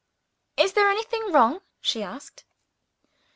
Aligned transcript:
"Is 0.57 0.73
there 0.73 0.89
anything 0.89 1.31
wrong?" 1.31 1.61
she 1.79 2.01
asked. 2.01 2.43